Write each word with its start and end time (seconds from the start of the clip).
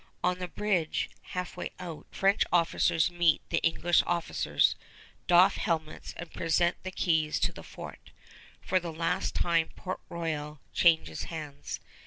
On 0.23 0.39
the 0.39 0.47
bridge, 0.47 1.11
halfway 1.21 1.73
out, 1.79 2.07
French 2.09 2.43
officers 2.51 3.11
meet 3.11 3.39
the 3.49 3.59
English 3.59 4.01
officers, 4.07 4.75
doff 5.27 5.57
helmets, 5.57 6.15
and 6.17 6.33
present 6.33 6.75
the 6.81 6.89
keys 6.89 7.39
to 7.41 7.53
the 7.53 7.61
fort. 7.61 8.09
For 8.61 8.79
the 8.79 8.91
last 8.91 9.35
time 9.35 9.69
Port 9.75 10.01
Royal 10.09 10.59
changes 10.73 11.25
hands. 11.25 11.79